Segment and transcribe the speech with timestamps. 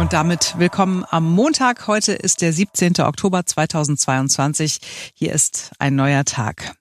[0.00, 1.86] Und damit willkommen am Montag.
[1.86, 3.00] Heute ist der 17.
[3.00, 4.78] Oktober 2022.
[5.12, 6.72] Hier ist ein neuer Tag.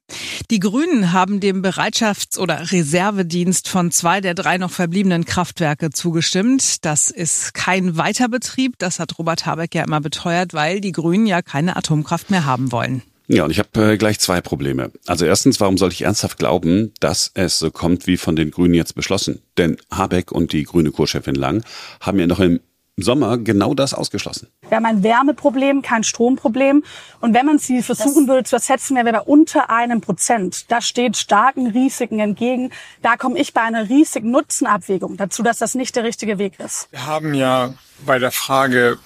[0.50, 6.86] Die Grünen haben dem Bereitschafts- oder Reservedienst von zwei der drei noch verbliebenen Kraftwerke zugestimmt.
[6.86, 8.76] Das ist kein Weiterbetrieb.
[8.78, 12.72] Das hat Robert Habeck ja immer beteuert, weil die Grünen ja keine Atomkraft mehr haben
[12.72, 13.02] wollen.
[13.28, 14.92] Ja, und ich habe äh, gleich zwei Probleme.
[15.06, 18.74] Also erstens, warum soll ich ernsthaft glauben, dass es so kommt wie von den Grünen
[18.74, 19.42] jetzt beschlossen?
[19.58, 21.64] Denn Habeck und die grüne Co-Chefin Lang
[22.00, 22.62] haben ja noch im
[23.02, 24.48] Sommer genau das ausgeschlossen.
[24.68, 26.84] Wir haben ein Wärmeproblem, kein Stromproblem.
[27.22, 30.72] Und wenn man sie versuchen würde zu ersetzen, wäre wir bei unter einem Prozent.
[30.72, 32.72] Das steht starken Risiken entgegen.
[33.02, 36.88] Da komme ich bei einer riesigen Nutzenabwägung dazu, dass das nicht der richtige Weg ist.
[36.92, 37.74] Wir haben ja
[38.06, 39.00] bei der Frage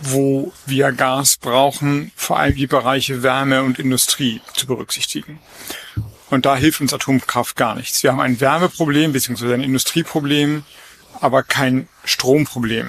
[0.00, 5.38] wo wir Gas brauchen, vor allem die Bereiche Wärme und Industrie zu berücksichtigen.
[6.30, 8.02] Und da hilft uns Atomkraft gar nichts.
[8.02, 9.54] Wir haben ein Wärmeproblem bzw.
[9.54, 10.64] ein Industrieproblem,
[11.20, 12.88] aber kein Stromproblem.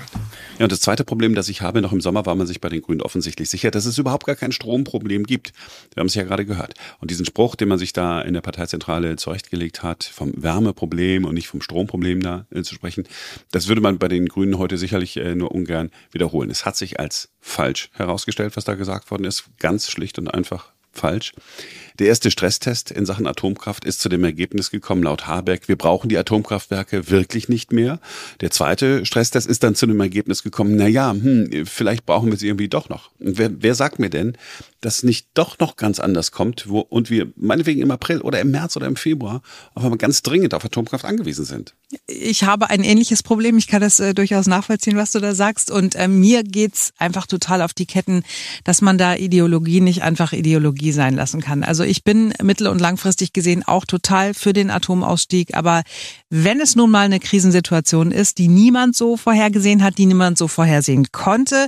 [0.57, 2.69] Ja, und das zweite Problem, das ich habe, noch im Sommer war man sich bei
[2.69, 5.52] den Grünen offensichtlich sicher, dass es überhaupt gar kein Stromproblem gibt.
[5.94, 6.75] Wir haben es ja gerade gehört.
[7.00, 11.33] Und diesen Spruch, den man sich da in der Parteizentrale zurechtgelegt hat, vom Wärmeproblem und
[11.33, 13.05] nicht vom Stromproblem da äh, zu sprechen,
[13.52, 16.50] das würde man bei den Grünen heute sicherlich äh, nur ungern wiederholen.
[16.50, 19.45] Es hat sich als falsch herausgestellt, was da gesagt worden ist.
[19.59, 21.33] Ganz schlicht und einfach falsch.
[21.99, 26.09] Der erste Stresstest in Sachen Atomkraft ist zu dem Ergebnis gekommen, laut Habeck, wir brauchen
[26.09, 27.99] die Atomkraftwerke wirklich nicht mehr.
[28.41, 32.38] Der zweite Stresstest ist dann zu dem Ergebnis gekommen, na ja, hm, vielleicht brauchen wir
[32.38, 33.11] sie irgendwie doch noch.
[33.19, 34.38] Und wer, wer sagt mir denn,
[34.85, 38.51] dass nicht doch noch ganz anders kommt wo, und wir meinetwegen im April oder im
[38.51, 39.41] März oder im Februar
[39.73, 41.73] auf einmal ganz dringend auf Atomkraft angewiesen sind?
[42.07, 43.57] Ich habe ein ähnliches Problem.
[43.57, 45.71] Ich kann das äh, durchaus nachvollziehen, was du da sagst.
[45.71, 48.23] Und äh, mir geht's einfach total auf die Ketten,
[48.63, 51.63] dass man da Ideologie nicht einfach Ideologie sein lassen kann.
[51.63, 55.55] Also ich bin mittel- und langfristig gesehen auch total für den Atomausstieg.
[55.55, 55.83] Aber
[56.30, 60.47] wenn es nun mal eine Krisensituation ist, die niemand so vorhergesehen hat, die niemand so
[60.47, 61.67] vorhersehen konnte,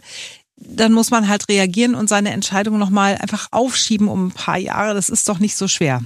[0.57, 4.93] dann muss man halt reagieren und seine Entscheidung nochmal einfach aufschieben um ein paar Jahre.
[4.95, 6.01] Das ist doch nicht so schwer.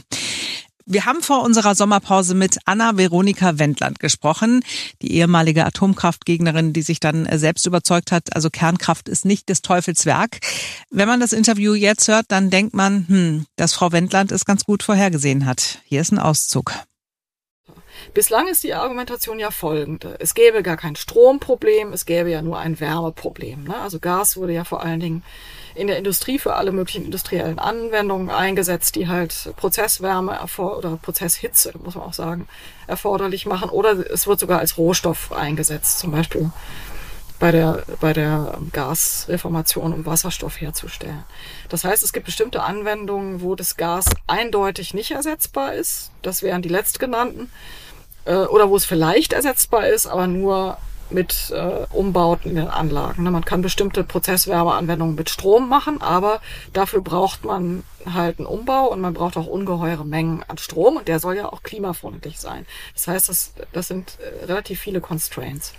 [0.86, 4.64] Wir haben vor unserer Sommerpause mit Anna Veronika Wendland gesprochen,
[5.02, 10.06] die ehemalige Atomkraftgegnerin, die sich dann selbst überzeugt hat, also Kernkraft ist nicht des Teufels
[10.06, 10.40] Werk.
[10.90, 14.64] Wenn man das Interview jetzt hört, dann denkt man, hm, dass Frau Wendland es ganz
[14.64, 15.80] gut vorhergesehen hat.
[15.86, 16.74] Hier ist ein Auszug.
[18.14, 20.16] Bislang ist die Argumentation ja folgende.
[20.20, 23.64] Es gäbe gar kein Stromproblem, es gäbe ja nur ein Wärmeproblem.
[23.64, 23.76] Ne?
[23.76, 25.24] Also Gas wurde ja vor allen Dingen
[25.76, 31.96] in der Industrie für alle möglichen industriellen Anwendungen eingesetzt, die halt Prozesswärme oder Prozesshitze, muss
[31.96, 32.48] man auch sagen,
[32.88, 33.70] erforderlich machen.
[33.70, 36.52] Oder es wird sogar als Rohstoff eingesetzt, zum Beispiel
[37.42, 41.24] bei der, bei der Gasreformation, um Wasserstoff herzustellen.
[41.70, 46.12] Das heißt, es gibt bestimmte Anwendungen, wo das Gas eindeutig nicht ersetzbar ist.
[46.22, 47.52] Das wären die letztgenannten.
[48.26, 50.78] Äh, oder wo es vielleicht ersetzbar ist, aber nur
[51.12, 53.24] mit äh, Umbauten in den Anlagen.
[53.24, 53.32] Ne?
[53.32, 56.42] Man kann bestimmte Prozesswärmeanwendungen mit Strom machen, aber
[56.74, 61.08] dafür braucht man halt einen Umbau und man braucht auch ungeheure Mengen an Strom und
[61.08, 62.66] der soll ja auch klimafreundlich sein.
[62.94, 65.74] Das heißt, das, das sind äh, relativ viele Constraints.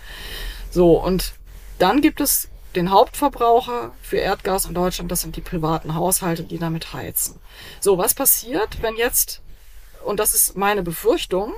[0.71, 1.33] So, und
[1.79, 6.59] dann gibt es den Hauptverbraucher für Erdgas in Deutschland, das sind die privaten Haushalte, die
[6.59, 7.39] damit heizen.
[7.81, 9.43] So, was passiert, wenn jetzt,
[10.05, 11.53] und das ist meine Befürchtung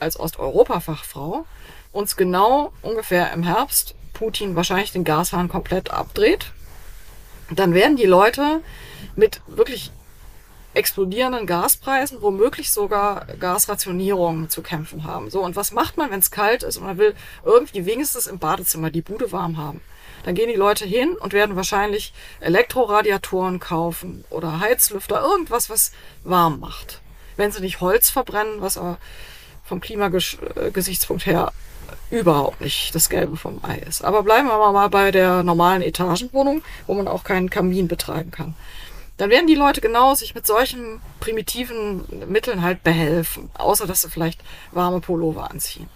[0.00, 1.46] als Osteuropa-Fachfrau,
[1.92, 6.52] uns genau ungefähr im Herbst Putin wahrscheinlich den Gashahn komplett abdreht,
[7.50, 8.60] dann werden die Leute
[9.16, 9.92] mit wirklich
[10.74, 15.30] explodierenden Gaspreisen, womöglich sogar Gasrationierungen zu kämpfen haben.
[15.30, 18.38] So, und was macht man, wenn es kalt ist und man will irgendwie wenigstens im
[18.38, 19.80] Badezimmer die Bude warm haben?
[20.24, 25.92] Dann gehen die Leute hin und werden wahrscheinlich Elektroradiatoren kaufen oder Heizlüfter, irgendwas, was
[26.22, 27.00] warm macht.
[27.36, 28.98] Wenn sie nicht Holz verbrennen, was aber
[29.68, 31.52] vom Klimagesichtspunkt her
[32.10, 34.02] überhaupt nicht das Gelbe vom Ei ist.
[34.02, 38.54] Aber bleiben wir mal bei der normalen Etagenwohnung, wo man auch keinen Kamin betreiben kann.
[39.18, 44.10] Dann werden die Leute genau sich mit solchen primitiven Mitteln halt behelfen, außer dass sie
[44.10, 44.40] vielleicht
[44.72, 45.88] warme Pullover anziehen.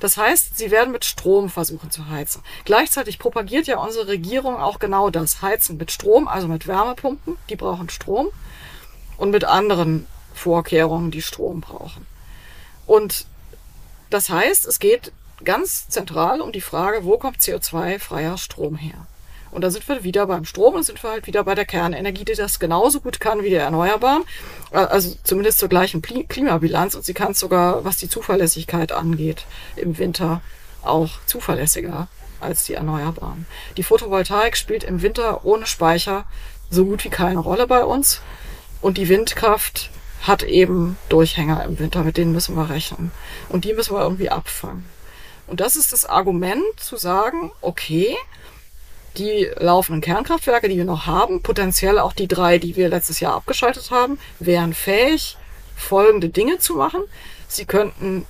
[0.00, 2.42] Das heißt, sie werden mit Strom versuchen zu heizen.
[2.64, 5.40] Gleichzeitig propagiert ja unsere Regierung auch genau das.
[5.40, 8.28] Heizen mit Strom, also mit Wärmepumpen, die brauchen Strom
[9.18, 12.06] und mit anderen Vorkehrungen, die Strom brauchen.
[12.86, 13.26] Und
[14.10, 15.12] das heißt, es geht
[15.44, 19.06] ganz zentral um die Frage, wo kommt CO2-freier Strom her?
[19.50, 22.24] Und da sind wir wieder beim Strom und sind wir halt wieder bei der Kernenergie,
[22.24, 24.24] die das genauso gut kann wie der Erneuerbaren.
[24.72, 26.96] Also zumindest zur gleichen Klimabilanz.
[26.96, 29.46] Und sie kann es sogar, was die Zuverlässigkeit angeht,
[29.76, 30.40] im Winter
[30.82, 32.08] auch zuverlässiger
[32.40, 33.46] als die Erneuerbaren.
[33.76, 36.24] Die Photovoltaik spielt im Winter ohne Speicher
[36.68, 38.20] so gut wie keine Rolle bei uns.
[38.80, 39.90] Und die Windkraft
[40.26, 43.12] hat eben Durchhänger im Winter, mit denen müssen wir rechnen.
[43.48, 44.84] Und die müssen wir irgendwie abfangen.
[45.46, 48.16] Und das ist das Argument zu sagen, okay,
[49.18, 53.34] die laufenden Kernkraftwerke, die wir noch haben, potenziell auch die drei, die wir letztes Jahr
[53.34, 55.36] abgeschaltet haben, wären fähig,
[55.76, 57.02] folgende Dinge zu machen.
[57.46, 58.26] Sie könnten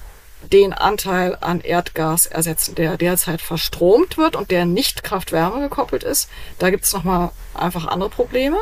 [0.53, 6.29] den Anteil an Erdgas ersetzen, der derzeit verstromt wird und der nicht Kraft-Wärme gekoppelt ist.
[6.59, 8.59] Da gibt es nochmal einfach andere Probleme.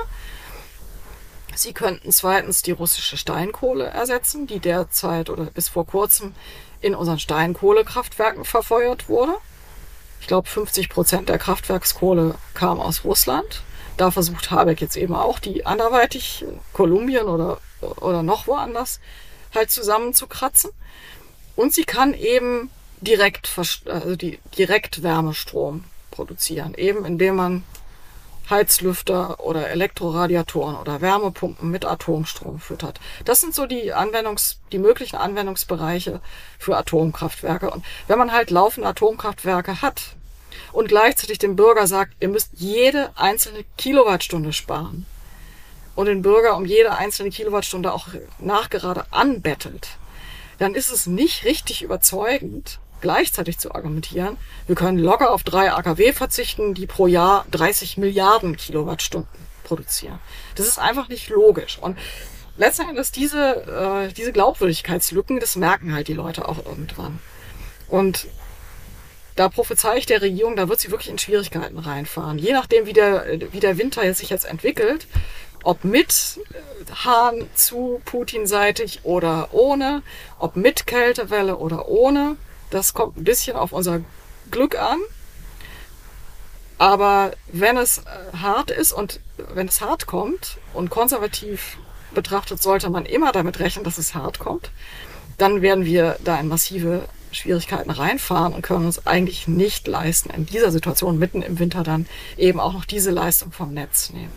[1.54, 6.34] Sie könnten zweitens die russische Steinkohle ersetzen, die derzeit oder bis vor kurzem
[6.81, 9.34] in unseren Steinkohlekraftwerken verfeuert wurde.
[10.20, 13.62] Ich glaube, 50 Prozent der Kraftwerkskohle kam aus Russland.
[13.96, 19.00] Da versucht Habeck jetzt eben auch, die anderweitig Kolumbien oder, oder noch woanders
[19.55, 20.70] halt zusammenzukratzen.
[21.56, 22.70] Und sie kann eben
[23.00, 27.64] direkt, also die, direkt Wärmestrom produzieren, eben indem man
[28.52, 33.00] Heizlüfter oder Elektroradiatoren oder Wärmepumpen mit Atomstrom füttert.
[33.25, 36.20] Das sind so die Anwendungs, die möglichen Anwendungsbereiche
[36.58, 37.70] für Atomkraftwerke.
[37.70, 40.02] Und wenn man halt laufende Atomkraftwerke hat
[40.72, 45.06] und gleichzeitig dem Bürger sagt, ihr müsst jede einzelne Kilowattstunde sparen
[45.94, 48.08] und den Bürger um jede einzelne Kilowattstunde auch
[48.38, 49.88] nachgerade anbettelt,
[50.58, 56.14] dann ist es nicht richtig überzeugend, gleichzeitig zu argumentieren, wir können locker auf drei AKW
[56.14, 59.28] verzichten, die pro Jahr 30 Milliarden Kilowattstunden
[59.64, 60.19] produzieren.
[60.54, 61.78] Das ist einfach nicht logisch.
[61.78, 61.99] Und
[62.56, 67.19] letzten Endes diese, äh, diese Glaubwürdigkeitslücken, das merken halt die Leute auch irgendwann.
[67.88, 68.26] Und
[69.37, 72.38] da prophezei ich der Regierung, da wird sie wirklich in Schwierigkeiten reinfahren.
[72.38, 75.06] Je nachdem, wie der, wie der Winter sich jetzt entwickelt,
[75.64, 76.40] ob mit
[77.05, 80.02] Hahn zu Putin-seitig oder ohne,
[80.38, 82.37] ob mit Kältewelle oder ohne,
[82.72, 84.00] das kommt ein bisschen auf unser
[84.50, 84.98] Glück an.
[86.78, 89.20] Aber wenn es äh, hart ist und
[89.54, 91.78] wenn es hart kommt und konservativ
[92.14, 94.70] betrachtet, sollte man immer damit rechnen, dass es hart kommt,
[95.38, 100.44] dann werden wir da in massive Schwierigkeiten reinfahren und können uns eigentlich nicht leisten, in
[100.44, 104.32] dieser Situation mitten im Winter dann eben auch noch diese Leistung vom Netz nehmen.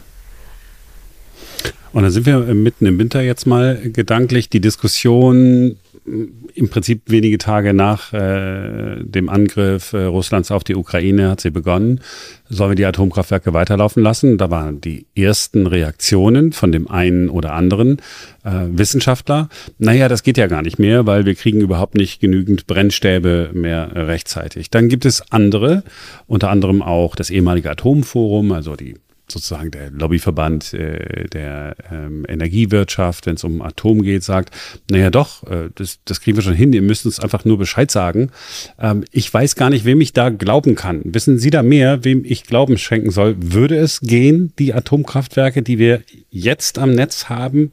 [1.92, 4.50] Und dann sind wir mitten im Winter jetzt mal gedanklich.
[4.50, 11.30] Die Diskussion im Prinzip wenige Tage nach äh, dem Angriff äh, Russlands auf die Ukraine
[11.30, 12.00] hat sie begonnen.
[12.48, 14.38] Sollen wir die Atomkraftwerke weiterlaufen lassen?
[14.38, 17.98] Da waren die ersten Reaktionen von dem einen oder anderen
[18.44, 19.50] äh, Wissenschaftler.
[19.80, 23.92] Naja, das geht ja gar nicht mehr, weil wir kriegen überhaupt nicht genügend Brennstäbe mehr
[23.96, 24.70] rechtzeitig.
[24.70, 25.84] Dann gibt es andere,
[26.28, 28.96] unter anderem auch das ehemalige Atomforum, also die
[29.28, 34.52] sozusagen der Lobbyverband äh, der ähm, Energiewirtschaft, wenn es um Atom geht, sagt,
[34.90, 37.90] naja doch, äh, das, das kriegen wir schon hin, ihr müsst uns einfach nur Bescheid
[37.90, 38.32] sagen.
[38.80, 41.02] Ähm, ich weiß gar nicht, wem ich da glauben kann.
[41.06, 43.36] Wissen Sie da mehr, wem ich Glauben schenken soll?
[43.40, 47.72] Würde es gehen, die Atomkraftwerke, die wir jetzt am Netz haben,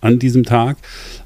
[0.00, 0.78] an diesem Tag,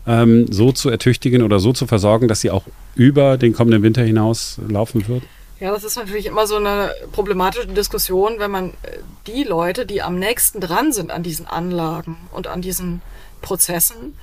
[0.07, 4.03] ähm, so zu ertüchtigen oder so zu versorgen, dass sie auch über den kommenden Winter
[4.03, 5.25] hinaus laufen würden?
[5.65, 10.03] Ja, das ist natürlich immer so eine problematische Diskussion, wenn man äh, die Leute, die
[10.03, 13.01] am nächsten dran sind an diesen Anlagen und an diesen
[13.41, 14.15] Prozessen,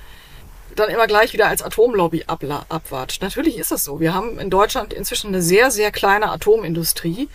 [0.76, 3.22] dann immer gleich wieder als Atomlobby abwatscht.
[3.22, 3.98] Natürlich ist es so.
[3.98, 7.28] Wir haben in Deutschland inzwischen eine sehr, sehr kleine Atomindustrie.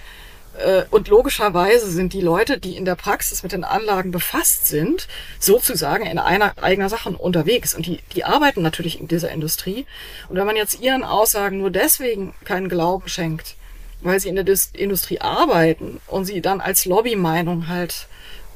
[0.57, 5.09] Äh, und logischerweise sind die Leute, die in der Praxis mit den Anlagen befasst sind,
[5.37, 7.75] sozusagen in einer eigener Sache unterwegs.
[7.75, 9.85] Und die, die arbeiten natürlich in dieser Industrie.
[10.29, 13.57] Und wenn man jetzt ihren Aussagen nur deswegen keinen Glauben schenkt,
[14.01, 18.07] weil sie in der Dis Industrie arbeiten und sie dann als Lobbymeinung halt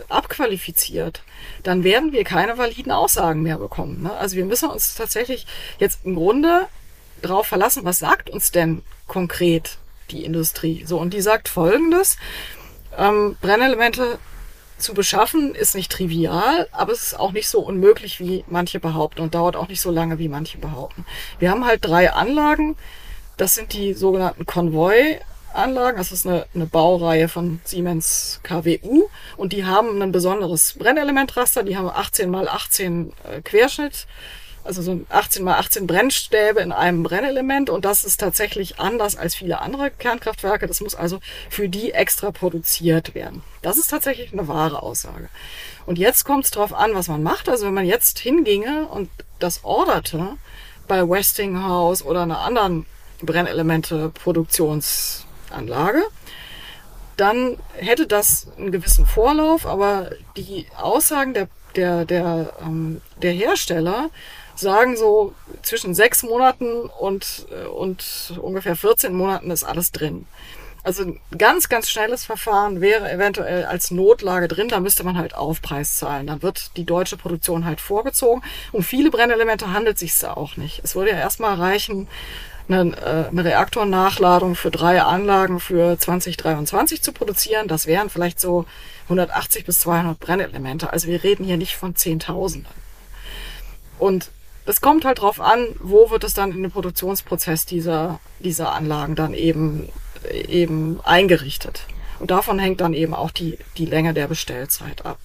[0.09, 1.23] abqualifiziert,
[1.63, 4.03] dann werden wir keine validen Aussagen mehr bekommen.
[4.03, 4.13] Ne?
[4.13, 5.45] Also wir müssen uns tatsächlich
[5.79, 6.67] jetzt im Grunde
[7.21, 9.77] darauf verlassen, was sagt uns denn konkret
[10.09, 10.83] die Industrie?
[10.85, 12.17] So, und die sagt folgendes,
[12.97, 14.19] ähm, Brennelemente
[14.77, 19.21] zu beschaffen ist nicht trivial, aber es ist auch nicht so unmöglich, wie manche behaupten
[19.21, 21.05] und dauert auch nicht so lange, wie manche behaupten.
[21.39, 22.75] Wir haben halt drei Anlagen.
[23.37, 25.19] Das sind die sogenannten Konvoi
[25.55, 25.97] Anlagen.
[25.97, 31.63] Das ist eine, eine Baureihe von Siemens KWU und die haben ein besonderes Brennelementraster.
[31.63, 34.07] Die haben 18 mal 18 äh, Querschnitt,
[34.63, 39.35] also so 18 mal 18 Brennstäbe in einem Brennelement und das ist tatsächlich anders als
[39.35, 40.67] viele andere Kernkraftwerke.
[40.67, 43.43] Das muss also für die extra produziert werden.
[43.61, 45.29] Das ist tatsächlich eine wahre Aussage.
[45.85, 47.49] Und jetzt kommt es darauf an, was man macht.
[47.49, 50.37] Also wenn man jetzt hinginge und das orderte
[50.87, 52.85] bei Westinghouse oder einer anderen
[53.21, 56.03] Brennelemente-Produktions Anlage,
[57.17, 64.09] dann hätte das einen gewissen Vorlauf, aber die Aussagen der, der, der, ähm, der Hersteller
[64.55, 70.25] sagen so zwischen sechs Monaten und, äh, und ungefähr 14 Monaten ist alles drin.
[70.83, 75.35] Also ein ganz, ganz schnelles Verfahren wäre eventuell als Notlage drin, da müsste man halt
[75.35, 76.25] Aufpreis zahlen.
[76.25, 78.41] Dann wird die deutsche Produktion halt vorgezogen.
[78.71, 80.81] Um viele Brennelemente handelt es sich da auch nicht.
[80.83, 82.07] Es würde ja erstmal reichen,
[82.73, 87.67] eine, äh, eine Reaktornachladung für drei Anlagen für 2023 zu produzieren.
[87.67, 88.65] Das wären vielleicht so
[89.03, 90.91] 180 bis 200 Brennelemente.
[90.91, 92.73] Also wir reden hier nicht von Zehntausenden.
[93.99, 94.31] Und
[94.65, 99.15] es kommt halt drauf an, wo wird es dann in den Produktionsprozess dieser, dieser Anlagen
[99.15, 99.89] dann eben,
[100.47, 101.85] eben eingerichtet.
[102.19, 105.17] Und davon hängt dann eben auch die, die Länge der Bestellzeit ab.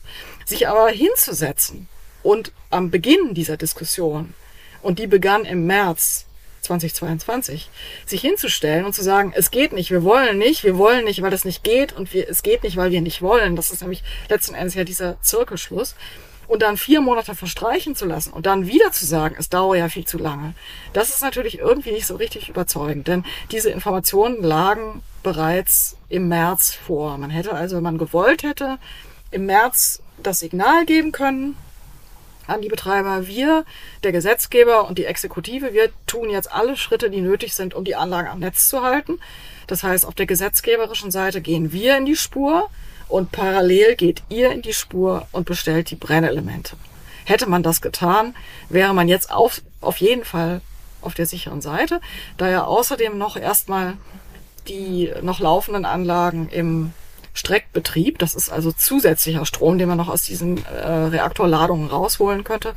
[0.47, 1.89] Sich aber hinzusetzen
[2.23, 4.35] und am Beginn dieser Diskussion,
[4.83, 6.26] und die begann im März
[6.67, 7.71] 2022,
[8.05, 11.31] sich hinzustellen und zu sagen, es geht nicht, wir wollen nicht, wir wollen nicht, weil
[11.31, 13.57] das nicht geht und wir, es geht nicht, weil wir nicht wollen.
[13.57, 15.95] Das ist nämlich letzten Endes ja dieser Zirkelschluss.
[16.49, 19.89] Und dann vier Monate verstreichen zu lassen und dann wieder zu sagen, es dauert ja
[19.89, 20.55] viel zu lange,
[20.93, 26.73] das ist natürlich irgendwie nicht so richtig überzeugend, denn diese Informationen lagen bereits im März
[26.73, 27.19] vor.
[27.19, 28.79] Man hätte also, wenn man gewollt hätte,
[29.33, 31.57] im März das Signal geben können
[32.47, 33.65] an die Betreiber, wir,
[34.03, 37.97] der Gesetzgeber und die Exekutive, wir tun jetzt alle Schritte, die nötig sind, um die
[37.97, 39.19] Anlagen am Netz zu halten.
[39.67, 42.71] Das heißt, auf der gesetzgeberischen Seite gehen wir in die Spur
[43.09, 46.77] und parallel geht ihr in die Spur und bestellt die Brennelemente.
[47.25, 48.35] Hätte man das getan,
[48.69, 50.61] wäre man jetzt auf, auf jeden Fall
[51.03, 52.01] auf der sicheren Seite,
[52.37, 53.97] da ja außerdem noch erstmal
[54.69, 56.93] die noch laufenden Anlagen im
[57.37, 62.75] Streckbetrieb, das ist also zusätzlicher Strom, den man noch aus diesen äh, Reaktorladungen rausholen könnte,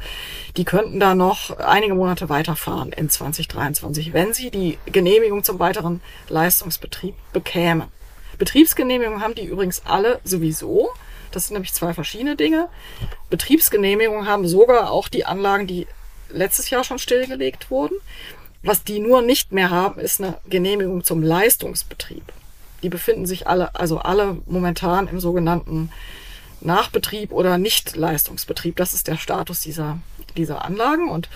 [0.58, 6.02] die könnten da noch einige Monate weiterfahren in 2023, wenn sie die Genehmigung zum weiteren
[6.28, 7.88] Leistungsbetrieb bekämen.
[8.38, 10.90] Betriebsgenehmigungen haben die übrigens alle sowieso.
[11.32, 12.70] Das sind nämlich zwei verschiedene Dinge.
[13.30, 15.88] Betriebsgenehmigungen haben sogar auch die Anlagen, die
[16.30, 17.96] letztes Jahr schon stillgelegt wurden.
[18.62, 22.24] Was die nur nicht mehr haben, ist eine Genehmigung zum Leistungsbetrieb.
[22.84, 25.92] Die befinden sich alle, also alle momentan im sogenannten
[26.62, 28.76] Nachbetrieb oder Nicht-Leistungsbetrieb.
[28.76, 30.00] Das ist der Status dieser,
[30.36, 31.30] dieser Anlagen und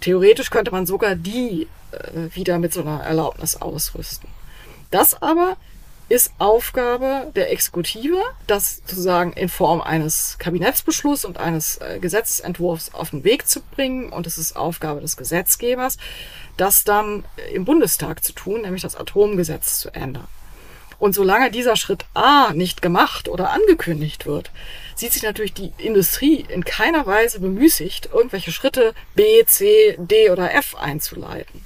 [0.00, 4.28] theoretisch könnte man sogar die äh, wieder mit so einer Erlaubnis ausrüsten.
[4.90, 5.56] Das aber
[6.10, 13.10] ist Aufgabe der Exekutive, das sozusagen in Form eines Kabinettsbeschlusses und eines äh, Gesetzentwurfs auf
[13.10, 14.10] den Weg zu bringen.
[14.10, 15.98] Und es ist Aufgabe des Gesetzgebers,
[16.56, 20.26] das dann im Bundestag zu tun, nämlich das Atomgesetz zu ändern.
[21.00, 24.52] Und solange dieser Schritt A nicht gemacht oder angekündigt wird,
[24.94, 30.54] sieht sich natürlich die Industrie in keiner Weise bemüßigt, irgendwelche Schritte B, C, D oder
[30.54, 31.64] F einzuleiten.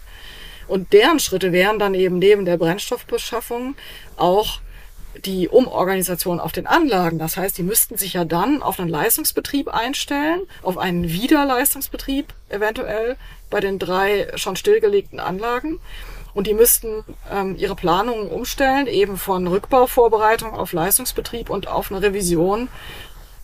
[0.68, 3.74] Und deren Schritte wären dann eben neben der Brennstoffbeschaffung
[4.16, 4.60] auch
[5.24, 7.18] die Umorganisation auf den Anlagen.
[7.18, 13.16] Das heißt, die müssten sich ja dann auf einen Leistungsbetrieb einstellen, auf einen Wiederleistungsbetrieb eventuell
[13.50, 15.80] bei den drei schon stillgelegten Anlagen.
[16.34, 22.02] Und die müssten ähm, ihre Planungen umstellen, eben von Rückbauvorbereitung auf Leistungsbetrieb und auf eine
[22.02, 22.68] Revision,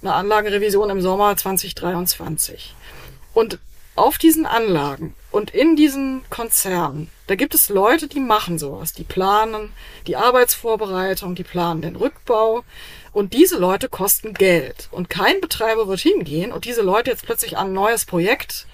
[0.03, 2.75] eine Anlagenrevision im Sommer 2023.
[3.33, 3.59] Und
[3.97, 9.05] auf diesen Anlagen und in diesen Konzernen, da gibt es Leute, die machen sowas, die
[9.05, 9.73] planen
[10.07, 12.65] die Arbeitsvorbereitung, die planen den Rückbau.
[13.13, 14.89] Und diese Leute kosten Geld.
[14.93, 18.67] Und kein Betreiber wird hingehen und diese Leute jetzt plötzlich an ein neues Projekt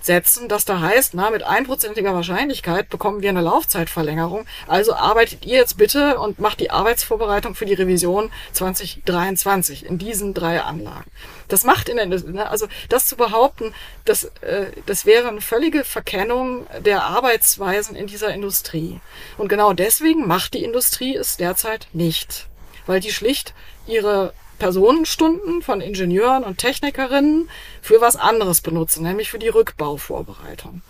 [0.00, 4.46] setzen, das da heißt, na, mit einprozentiger Wahrscheinlichkeit bekommen wir eine Laufzeitverlängerung.
[4.66, 10.34] Also arbeitet ihr jetzt bitte und macht die Arbeitsvorbereitung für die Revision 2023 in diesen
[10.34, 11.10] drei Anlagen.
[11.48, 13.74] Das macht in der, ne, also das zu behaupten,
[14.04, 19.00] das, äh, das wäre eine völlige Verkennung der Arbeitsweisen in dieser Industrie.
[19.36, 22.48] Und genau deswegen macht die Industrie es derzeit nicht.
[22.86, 23.54] Weil die schlicht
[23.86, 27.48] ihre Personenstunden von Ingenieuren und Technikerinnen
[27.82, 30.82] für was anderes benutzen, nämlich für die Rückbauvorbereitung.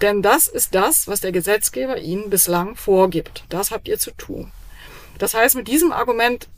[0.00, 3.44] Denn das ist das, was der Gesetzgeber Ihnen bislang vorgibt.
[3.48, 4.50] Das habt ihr zu tun.
[5.18, 6.48] Das heißt, mit diesem Argument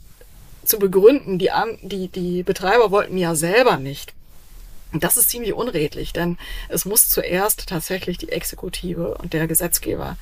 [0.64, 1.50] zu begründen, die,
[1.82, 4.14] die, die Betreiber wollten ja selber nicht
[5.00, 10.16] das ist ziemlich unredlich, denn es muss zuerst tatsächlich die Exekutive und der Gesetzgeber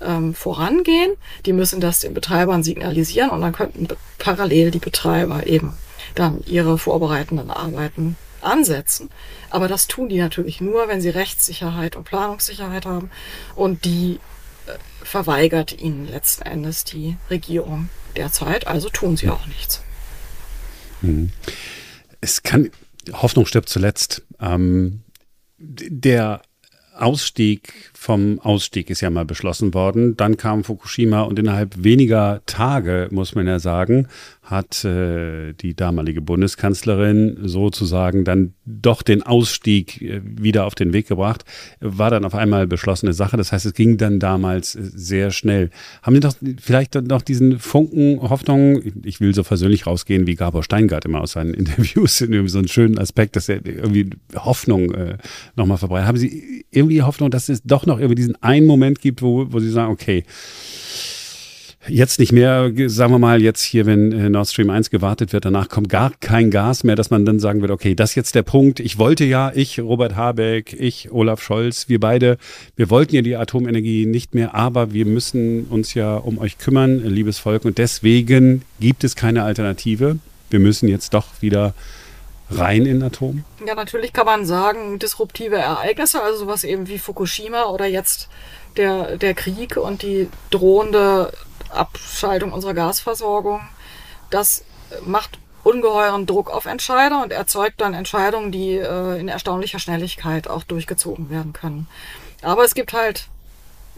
[0.00, 1.14] ähm, vorangehen.
[1.46, 5.74] Die müssen das den Betreibern signalisieren und dann könnten parallel die Betreiber eben
[6.14, 9.10] dann ihre vorbereitenden Arbeiten ansetzen.
[9.50, 13.10] Aber das tun die natürlich nur, wenn sie Rechtssicherheit und Planungssicherheit haben
[13.54, 14.20] und die
[14.66, 18.66] äh, verweigert ihnen letzten Endes die Regierung derzeit.
[18.66, 19.82] Also tun sie auch nichts.
[21.00, 21.32] Mhm.
[22.20, 22.70] Es kann
[23.12, 24.22] Hoffnung stirbt zuletzt.
[24.40, 25.02] Ähm,
[25.58, 26.42] der
[26.94, 30.16] Ausstieg vom Ausstieg ist ja mal beschlossen worden.
[30.16, 34.06] Dann kam Fukushima und innerhalb weniger Tage, muss man ja sagen,
[34.44, 41.08] hat äh, die damalige Bundeskanzlerin sozusagen dann doch den Ausstieg äh, wieder auf den Weg
[41.08, 41.44] gebracht.
[41.80, 43.36] War dann auf einmal beschlossene Sache.
[43.36, 45.70] Das heißt, es ging dann damals äh, sehr schnell.
[46.02, 48.80] Haben Sie doch vielleicht noch diesen Funken Hoffnung?
[49.02, 52.24] Ich will so versöhnlich rausgehen wie Gabor Steingart immer aus seinen Interviews, so
[52.58, 55.18] einen schönen Aspekt, dass er irgendwie Hoffnung äh,
[55.56, 56.06] nochmal verbreitet.
[56.06, 59.58] Haben Sie irgendwie Hoffnung, dass es doch noch irgendwie diesen einen Moment gibt, wo, wo
[59.58, 60.24] Sie sagen, okay,
[61.88, 65.44] jetzt nicht mehr, sagen wir mal, jetzt hier, wenn äh, Nord Stream 1 gewartet wird,
[65.44, 68.34] danach kommt gar kein Gas mehr, dass man dann sagen wird, okay, das ist jetzt
[68.34, 68.80] der Punkt.
[68.80, 72.38] Ich wollte ja, ich, Robert Habeck, ich, Olaf Scholz, wir beide,
[72.76, 77.04] wir wollten ja die Atomenergie nicht mehr, aber wir müssen uns ja um euch kümmern,
[77.04, 80.18] liebes Volk, und deswegen gibt es keine Alternative.
[80.50, 81.74] Wir müssen jetzt doch wieder
[82.50, 83.44] rein in Atom?
[83.66, 88.28] Ja, natürlich kann man sagen, disruptive Ereignisse, also sowas eben wie Fukushima oder jetzt
[88.76, 91.32] der, der Krieg und die drohende
[91.70, 93.60] Abschaltung unserer Gasversorgung,
[94.30, 94.64] das
[95.04, 100.62] macht ungeheuren Druck auf Entscheider und erzeugt dann Entscheidungen, die äh, in erstaunlicher Schnelligkeit auch
[100.62, 101.88] durchgezogen werden können.
[102.42, 103.26] Aber es gibt halt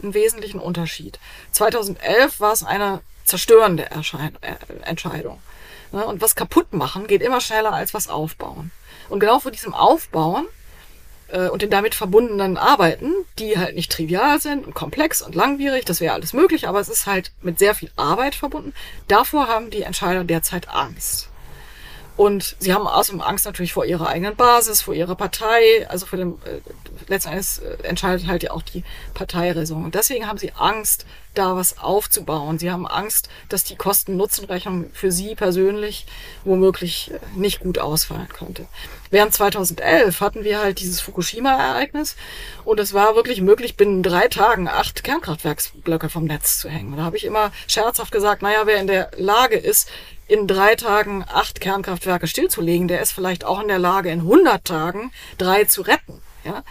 [0.03, 1.19] einen wesentlichen Unterschied.
[1.53, 4.55] 2011 war es eine zerstörende Erschein äh,
[4.85, 5.39] Entscheidung.
[5.93, 6.05] Ne?
[6.05, 8.71] Und was kaputt machen geht immer schneller als was aufbauen.
[9.09, 10.47] Und genau vor diesem Aufbauen
[11.29, 15.85] äh, und den damit verbundenen Arbeiten, die halt nicht trivial sind und komplex und langwierig,
[15.85, 18.75] das wäre alles möglich, aber es ist halt mit sehr viel Arbeit verbunden.
[19.09, 21.30] Davor haben die Entscheider derzeit Angst.
[22.21, 26.19] Und sie haben außerdem Angst natürlich vor ihrer eigenen Basis, vor ihrer Partei, also vor
[26.19, 26.61] dem, äh,
[27.09, 28.85] letztendlich äh, entscheidet halt ja auch die
[29.15, 29.87] Parteiräson.
[29.87, 32.59] Und deswegen haben sie Angst, da was aufzubauen.
[32.59, 36.05] Sie haben Angst, dass die Kosten-Nutzen-Rechnung für sie persönlich
[36.45, 38.67] womöglich äh, nicht gut ausfallen könnte.
[39.11, 42.17] Während 2011 hatten wir halt dieses Fukushima-Ereignis
[42.67, 46.99] und es war wirklich möglich, binnen drei Tagen acht Kernkraftwerksblöcke vom Netz zu hängen.
[46.99, 49.89] Da habe ich immer scherzhaft gesagt, naja, wer in der Lage ist,
[50.31, 54.65] in drei Tagen acht Kernkraftwerke stillzulegen, der ist vielleicht auch in der Lage, in 100
[54.65, 56.23] Tagen drei zu retten.
[56.45, 56.63] Ja?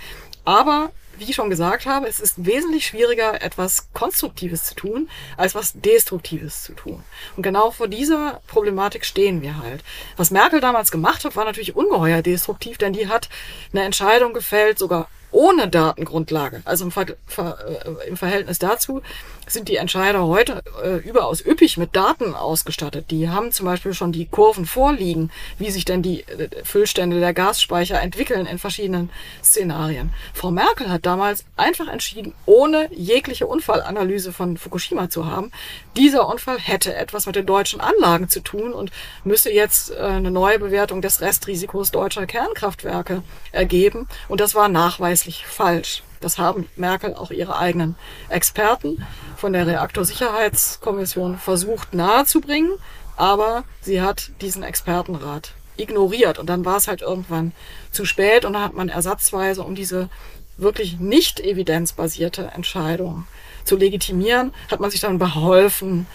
[0.46, 5.56] Aber wie ich schon gesagt habe, es ist wesentlich schwieriger, etwas Konstruktives zu tun, als
[5.56, 7.04] was Destruktives zu tun.
[7.36, 9.84] Und genau vor dieser Problematik stehen wir halt.
[10.16, 13.28] Was Merkel damals gemacht hat, war natürlich ungeheuer destruktiv, denn die hat
[13.74, 19.02] eine Entscheidung gefällt, sogar ohne Datengrundlage, also im, Ver Ver äh, im Verhältnis dazu,
[19.48, 23.12] sind die Entscheider heute äh, überaus üppig mit Daten ausgestattet.
[23.12, 27.34] Die haben zum Beispiel schon die Kurven vorliegen, wie sich denn die äh, Füllstände der
[27.34, 29.10] Gasspeicher entwickeln in verschiedenen
[29.44, 30.14] Szenarien.
[30.34, 35.52] Frau Merkel hat damals einfach entschieden, ohne jegliche Unfallanalyse von Fukushima zu haben,
[35.98, 38.92] dieser Unfall hätte etwas mit den deutschen Anlagen zu tun und
[39.24, 44.08] müsse jetzt äh, eine neue Bewertung des Restrisikos deutscher Kernkraftwerke ergeben.
[44.28, 44.70] Und das war
[45.20, 46.04] nachweislich falsch.
[46.22, 47.96] Das haben Merkel auch ihre eigenen
[48.30, 49.06] Experten
[49.38, 52.72] von der Reaktorsicherheitskommission versucht nahezubringen,
[53.16, 57.54] aber sie hat diesen Expertenrat ignoriert und dann war es halt irgendwann
[57.92, 60.10] zu spät und dann hat man ersatzweise, um diese
[60.58, 63.26] wirklich nicht evidenzbasierte Entscheidung
[63.64, 66.06] zu legitimieren, hat man sich dann beholfen,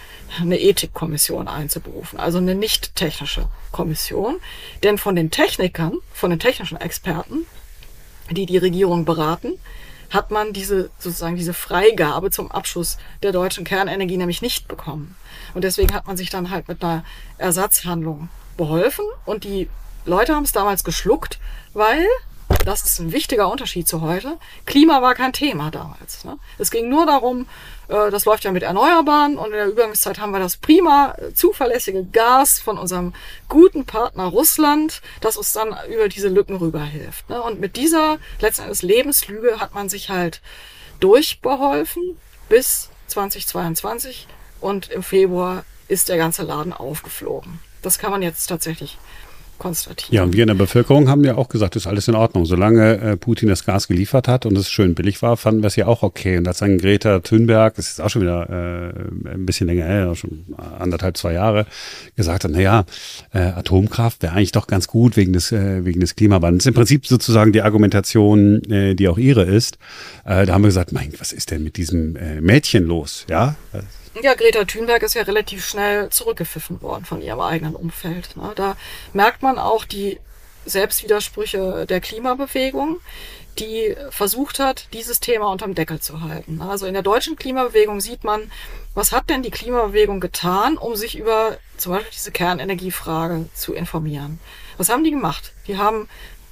[0.40, 4.36] eine Ethikkommission einzuberufen, also eine nicht technische Kommission.
[4.82, 7.46] Denn von den Technikern, von den technischen Experten,
[8.30, 9.52] die die Regierung beraten,
[10.10, 15.16] hat man diese sozusagen diese Freigabe zum Abschuss der deutschen Kernenergie nämlich nicht bekommen.
[15.54, 17.04] Und deswegen hat man sich dann halt mit einer
[17.38, 19.68] Ersatzhandlung beholfen und die
[20.04, 21.38] Leute haben es damals geschluckt,
[21.72, 22.06] weil
[22.64, 24.38] das ist ein wichtiger Unterschied zu heute.
[24.66, 26.24] Klima war kein Thema damals.
[26.24, 26.38] Ne?
[26.58, 27.46] Es ging nur darum,
[27.88, 32.05] das läuft ja mit Erneuerbaren und in der Übergangszeit haben wir das prima äh, zuverlässige
[32.05, 33.14] Gas von unserem
[33.49, 37.29] guten Partner Russland, das uns dann über diese Lücken rüberhilft.
[37.29, 37.42] Ne?
[37.42, 40.40] Und mit dieser letztendlich Lebenslüge hat man sich halt
[41.01, 42.18] durchbeholfen
[42.49, 44.27] bis 2022
[44.61, 47.61] und im Februar ist der ganze Laden aufgeflogen.
[47.83, 48.97] Das kann man jetzt tatsächlich
[49.58, 50.14] konstatieren.
[50.14, 52.46] Ja, und wir in der Bevölkerung haben ja auch gesagt, ist alles in Ordnung.
[52.46, 55.76] Solange äh, Putin das Gas geliefert hat und es schön billig war, fanden wir es
[55.76, 56.38] ja auch okay.
[56.38, 60.14] Und als dann Greta Thunberg, das ist auch schon wieder äh, ein bisschen länger her,
[60.14, 60.44] schon
[60.78, 61.66] anderthalb, zwei Jahre,
[62.16, 62.84] gesagt hat, naja,
[63.32, 66.66] äh, Atomkraft wäre eigentlich doch ganz gut wegen des, äh, wegen des Klimawandels.
[66.66, 69.78] Im Prinzip sozusagen die Argumentation, äh, die auch ihre ist.
[70.24, 73.26] Äh, da haben wir gesagt, mein, was ist denn mit diesem äh, Mädchen los?
[73.28, 73.56] Ja,
[74.22, 78.37] ja, Greta Thunberg ist ja relativ schnell zurückgepfiffen worden von ihrem eigenen Umfeld.
[78.37, 78.53] Ne?
[78.55, 78.77] Da
[79.12, 80.18] merkt man auch die
[80.66, 83.00] Selbstwidersprüche der Klimabewegung,
[83.59, 86.61] die versucht hat, dieses Thema unterm Deckel zu halten.
[86.61, 88.50] Also in der deutschen Klimabewegung sieht man,
[88.94, 94.40] was hat denn die Klimabewegung getan, um sich über zum Beispiel diese Kernenergiefrage zu informieren.
[94.77, 95.53] Was haben die gemacht?
[95.66, 96.09] Die haben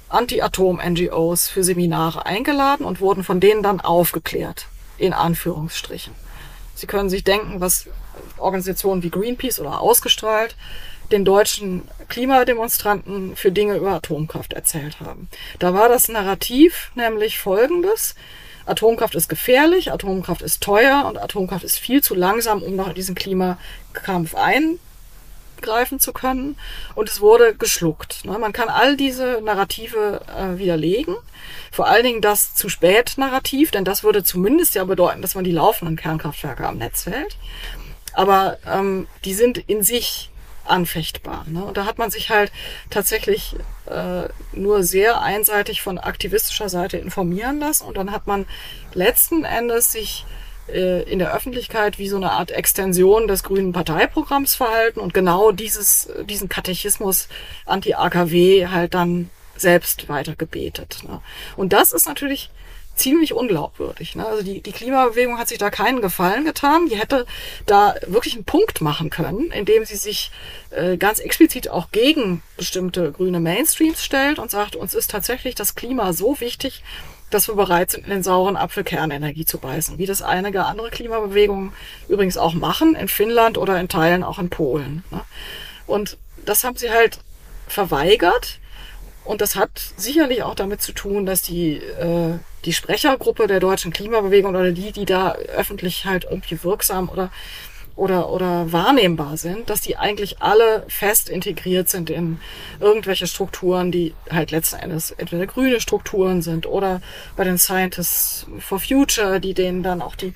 [0.09, 6.13] Anti-Atom-NGOs für Seminare eingeladen und wurden von denen dann aufgeklärt, in Anführungsstrichen.
[6.75, 7.87] Sie können sich denken, was
[8.37, 10.55] Organisationen wie Greenpeace oder Ausgestrahlt
[11.11, 15.29] den deutschen Klimademonstranten für Dinge über Atomkraft erzählt haben.
[15.59, 18.15] Da war das Narrativ nämlich folgendes.
[18.65, 23.15] Atomkraft ist gefährlich, Atomkraft ist teuer und Atomkraft ist viel zu langsam, um noch diesen
[23.15, 24.35] Klimakampf
[25.63, 26.57] eingreifen zu können.
[26.95, 28.25] Und es wurde geschluckt.
[28.25, 28.37] Ne?
[28.37, 31.15] Man kann all diese Narrative äh, widerlegen.
[31.71, 35.43] Vor allen Dingen das zu spät Narrativ, denn das würde zumindest ja bedeuten, dass man
[35.43, 37.37] die laufenden Kernkraftwerke am Netz hält.
[38.13, 40.29] Aber ähm, die sind in sich
[40.65, 41.45] anfechtbar.
[41.47, 41.63] Ne?
[41.63, 42.51] Und da hat man sich halt
[42.89, 48.45] tatsächlich äh, nur sehr einseitig von aktivistischer Seite informieren lassen und dann hat man
[48.93, 50.25] letzten Endes sich
[50.67, 56.09] in der Öffentlichkeit wie so eine Art Extension des grünen Parteiprogramms verhalten und genau dieses,
[56.29, 57.27] diesen Katechismus
[57.65, 60.99] anti-AKW halt dann selbst weitergebetet.
[61.07, 61.21] Ne?
[61.57, 62.49] Und das ist natürlich
[62.95, 64.15] ziemlich unglaubwürdig.
[64.15, 64.25] Ne?
[64.25, 66.87] Also die, die Klimabewegung hat sich da keinen Gefallen getan.
[66.89, 67.25] Die hätte
[67.65, 70.31] da wirklich einen Punkt machen können, indem sie sich
[70.69, 75.75] äh, ganz explizit auch gegen bestimmte grüne Mainstreams stellt und sagt, uns ist tatsächlich das
[75.75, 76.83] Klima so wichtig,
[77.33, 79.97] dass wir bereit sind, in den sauren Apfel Kernenergie zu beißen.
[79.97, 81.73] Wie das einige andere Klimabewegungen
[82.07, 85.03] übrigens auch machen, in Finnland oder in Teilen auch in Polen.
[85.11, 85.21] Ne?
[85.87, 87.19] Und das haben sie halt
[87.67, 88.59] verweigert.
[89.25, 93.91] Und das hat sicherlich auch damit zu tun, dass die äh, die Sprechergruppe der deutschen
[93.91, 97.31] Klimabewegung oder die, die da öffentlich halt irgendwie wirksam oder
[97.95, 102.39] oder, oder wahrnehmbar sind, dass die eigentlich alle fest integriert sind in
[102.79, 107.01] irgendwelche Strukturen, die halt letzten Endes entweder grüne Strukturen sind oder
[107.35, 110.33] bei den Scientists for Future, die denen dann auch die,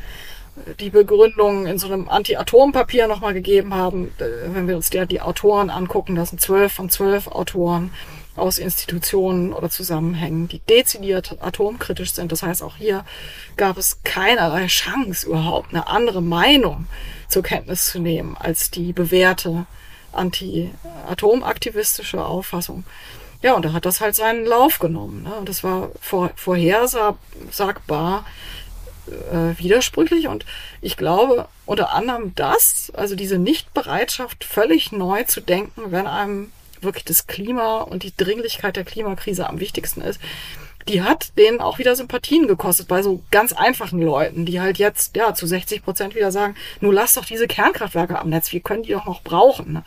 [0.80, 4.12] die Begründung in so einem Anti-Atom-Papier nochmal gegeben haben.
[4.18, 7.92] Wenn wir uns der, die Autoren angucken, das sind zwölf von zwölf Autoren,
[8.38, 12.32] aus Institutionen oder Zusammenhängen, die dezidiert atomkritisch sind.
[12.32, 13.04] Das heißt, auch hier
[13.58, 16.86] gab es keinerlei Chance, überhaupt eine andere Meinung
[17.28, 19.66] zur Kenntnis zu nehmen als die bewährte
[20.14, 22.86] anti-atomaktivistische Auffassung.
[23.42, 25.24] Ja, und da hat das halt seinen Lauf genommen.
[25.24, 25.34] Ne?
[25.36, 28.26] Und das war vor, vorhersagbar
[29.08, 30.28] äh, widersprüchlich.
[30.28, 30.46] Und
[30.82, 37.06] ich glaube, unter anderem das, also diese Nichtbereitschaft, völlig neu zu denken, wenn einem wirklich
[37.06, 40.20] das Klima und die Dringlichkeit der Klimakrise am wichtigsten ist,
[40.88, 45.16] die hat denen auch wieder Sympathien gekostet bei so ganz einfachen Leuten, die halt jetzt
[45.16, 48.84] ja zu 60 Prozent wieder sagen, nur lass doch diese Kernkraftwerke am Netz, wir können
[48.84, 49.74] die doch noch brauchen.
[49.74, 49.84] Ne?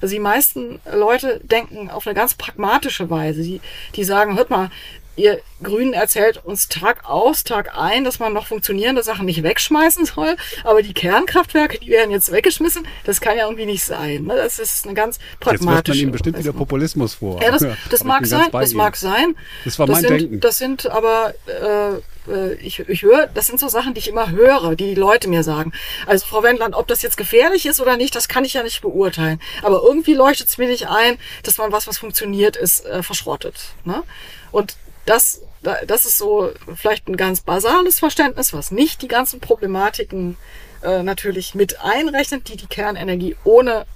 [0.00, 3.42] Also die meisten Leute denken auf eine ganz pragmatische Weise.
[3.42, 3.60] Die,
[3.96, 4.70] die sagen, hört mal,
[5.16, 10.06] ihr Grünen erzählt uns Tag aus, Tag ein, dass man noch funktionierende Sachen nicht wegschmeißen
[10.06, 14.24] soll, aber die Kernkraftwerke, die werden jetzt weggeschmissen, das kann ja irgendwie nicht sein.
[14.24, 14.36] Ne?
[14.36, 15.62] Das ist eine ganz pragmatische...
[15.62, 17.42] Jetzt wirft man ihm bestimmt wieder Populismus vor.
[17.42, 19.36] Ja, das, das mag sein, das mag sein.
[19.64, 20.40] Das war mein das sind, Denken.
[20.40, 21.34] Das sind aber...
[21.46, 25.00] Äh, äh, ich, ich höre, das sind so Sachen, die ich immer höre, die die
[25.00, 25.72] Leute mir sagen.
[26.06, 28.82] Also Frau Wendland, ob das jetzt gefährlich ist oder nicht, das kann ich ja nicht
[28.82, 29.40] beurteilen.
[29.62, 33.74] Aber irgendwie leuchtet es mir nicht ein, dass man was, was funktioniert, ist äh, verschrottet.
[33.84, 34.02] Ne?
[34.50, 40.36] Und das, das ist so vielleicht ein ganz basales Verständnis, was nicht die ganzen Problematiken
[40.82, 43.86] äh, natürlich mit einrechnet, die die Kernenergie ohne,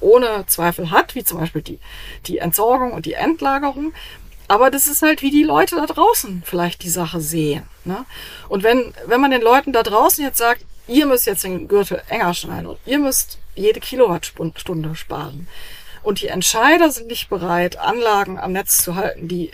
[0.00, 1.78] ohne Zweifel hat, wie zum Beispiel die,
[2.26, 3.92] die Entsorgung und die Endlagerung.
[4.48, 7.62] Aber das ist halt, wie die Leute da draußen vielleicht die Sache sehen.
[7.84, 8.04] Ne?
[8.48, 12.02] Und wenn, wenn man den Leuten da draußen jetzt sagt, ihr müsst jetzt den Gürtel
[12.08, 15.48] enger schneiden und ihr müsst jede Kilowattstunde sparen.
[16.02, 19.52] Und die Entscheider sind nicht bereit, Anlagen am Netz zu halten, die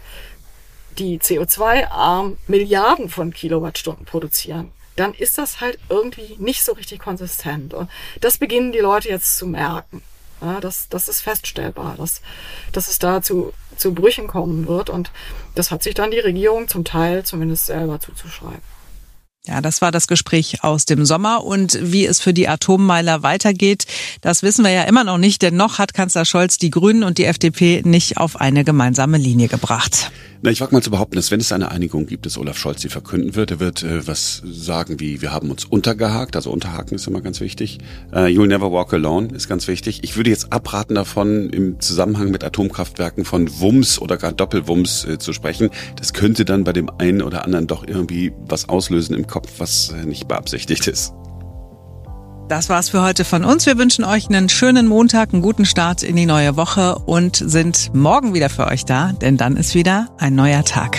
[0.98, 7.72] die CO2-arm Milliarden von Kilowattstunden produzieren, dann ist das halt irgendwie nicht so richtig konsistent.
[7.72, 7.88] Und
[8.20, 10.02] das beginnen die Leute jetzt zu merken.
[10.40, 12.20] Ja, das, das ist feststellbar, dass,
[12.72, 14.90] dass es da zu, zu Brüchen kommen wird.
[14.90, 15.10] Und
[15.54, 18.77] das hat sich dann die Regierung zum Teil zumindest selber zuzuschreiben.
[19.46, 21.44] Ja, das war das Gespräch aus dem Sommer.
[21.44, 23.86] Und wie es für die Atommeiler weitergeht,
[24.20, 27.18] das wissen wir ja immer noch nicht, denn noch hat Kanzler Scholz die Grünen und
[27.18, 30.10] die FDP nicht auf eine gemeinsame Linie gebracht.
[30.40, 32.80] Na, ich wage mal zu behaupten, dass wenn es eine Einigung gibt, dass Olaf Scholz
[32.80, 36.94] sie verkünden wird, er wird äh, was sagen wie, wir haben uns untergehakt, also unterhaken
[36.94, 37.78] ist immer ganz wichtig.
[38.12, 40.04] Uh, you'll never walk alone ist ganz wichtig.
[40.04, 45.18] Ich würde jetzt abraten davon, im Zusammenhang mit Atomkraftwerken von Wumms oder gar Doppelwumms äh,
[45.18, 45.70] zu sprechen.
[45.96, 49.90] Das könnte dann bei dem einen oder anderen doch irgendwie was auslösen im Kopf, was
[49.90, 51.12] äh, nicht beabsichtigt ist.
[52.48, 53.66] Das war's für heute von uns.
[53.66, 57.94] Wir wünschen euch einen schönen Montag, einen guten Start in die neue Woche und sind
[57.94, 60.98] morgen wieder für euch da, denn dann ist wieder ein neuer Tag.